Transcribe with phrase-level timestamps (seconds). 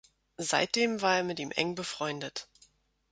[0.39, 2.47] Seitdem war er mit ihm eng befreundet.